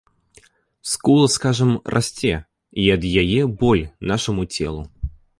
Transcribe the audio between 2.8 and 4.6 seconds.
і ад яе боль нашаму